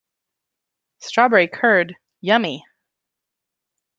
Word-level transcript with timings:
Strawberry 0.97 1.47
curd, 1.47 1.93
yummy! 2.21 2.63